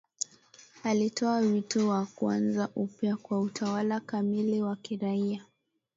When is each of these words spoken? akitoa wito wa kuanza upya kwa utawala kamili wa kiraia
akitoa 0.83 1.37
wito 1.37 1.87
wa 1.89 2.05
kuanza 2.05 2.69
upya 2.75 3.15
kwa 3.17 3.41
utawala 3.41 3.99
kamili 3.99 4.61
wa 4.61 4.75
kiraia 4.75 5.45